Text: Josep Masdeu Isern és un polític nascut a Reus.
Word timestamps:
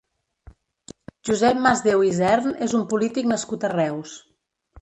Josep 1.29 1.59
Masdeu 1.67 2.05
Isern 2.09 2.57
és 2.69 2.75
un 2.81 2.89
polític 2.95 3.31
nascut 3.35 3.67
a 3.67 3.73
Reus. 3.79 4.19